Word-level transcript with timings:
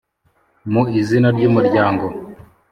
mu 0.71 0.81
izina 0.99 1.27
ry'umuryango, 1.35 2.05